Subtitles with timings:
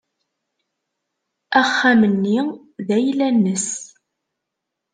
[1.61, 2.39] Axxam-nni
[2.85, 3.67] d ayla-nnes.